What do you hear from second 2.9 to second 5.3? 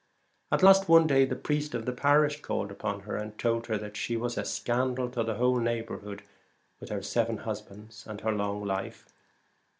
her, and told her that she was a scandal to